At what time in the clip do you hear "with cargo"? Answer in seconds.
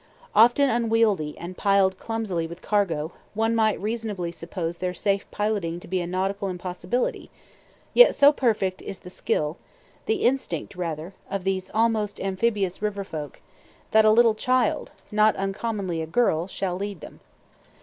2.47-3.11